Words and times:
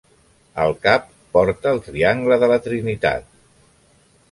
Al 0.63 0.71
cap, 0.85 1.05
porta 1.37 1.75
el 1.77 1.83
triangle 1.89 2.39
de 2.45 2.51
la 2.55 2.59
Trinitat. 2.69 3.31